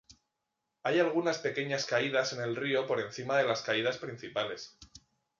[0.81, 4.75] Hay algunas pequeñas caídas en el río por encima de las caídas principales.